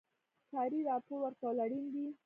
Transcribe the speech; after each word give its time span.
کاري 0.51 0.79
راپور 0.89 1.17
ورکول 1.21 1.55
اړین 1.65 1.85
دي 1.93 2.05